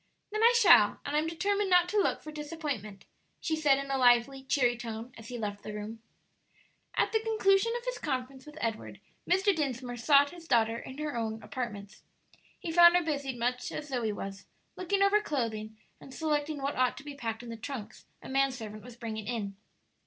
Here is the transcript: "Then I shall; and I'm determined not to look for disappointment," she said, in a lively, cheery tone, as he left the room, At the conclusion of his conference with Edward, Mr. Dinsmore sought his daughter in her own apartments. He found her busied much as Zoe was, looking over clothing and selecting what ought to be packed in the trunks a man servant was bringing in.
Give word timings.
"Then 0.31 0.41
I 0.41 0.51
shall; 0.57 0.99
and 1.05 1.15
I'm 1.15 1.27
determined 1.27 1.69
not 1.69 1.87
to 1.89 1.97
look 2.01 2.23
for 2.23 2.31
disappointment," 2.31 3.05
she 3.39 3.55
said, 3.55 3.77
in 3.77 3.91
a 3.91 3.99
lively, 3.99 4.41
cheery 4.43 4.75
tone, 4.75 5.13
as 5.15 5.27
he 5.27 5.37
left 5.37 5.61
the 5.61 5.75
room, 5.75 6.01
At 6.95 7.11
the 7.11 7.19
conclusion 7.19 7.71
of 7.77 7.85
his 7.85 7.99
conference 7.99 8.47
with 8.47 8.57
Edward, 8.61 8.99
Mr. 9.29 9.55
Dinsmore 9.55 9.97
sought 9.97 10.31
his 10.31 10.47
daughter 10.47 10.79
in 10.79 10.97
her 10.97 11.15
own 11.15 11.43
apartments. 11.43 12.01
He 12.57 12.71
found 12.71 12.95
her 12.97 13.03
busied 13.03 13.37
much 13.37 13.71
as 13.71 13.89
Zoe 13.89 14.11
was, 14.11 14.47
looking 14.75 15.03
over 15.03 15.21
clothing 15.21 15.77
and 15.99 16.11
selecting 16.11 16.63
what 16.63 16.75
ought 16.75 16.97
to 16.97 17.03
be 17.03 17.13
packed 17.13 17.43
in 17.43 17.49
the 17.49 17.55
trunks 17.55 18.07
a 18.23 18.27
man 18.27 18.51
servant 18.51 18.83
was 18.83 18.97
bringing 18.97 19.27
in. 19.27 19.55